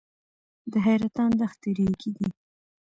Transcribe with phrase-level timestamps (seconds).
[0.71, 2.27] د حیرتان دښتې ریګي دي